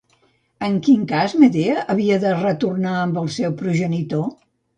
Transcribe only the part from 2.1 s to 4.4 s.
de retornar amb el seu progenitor?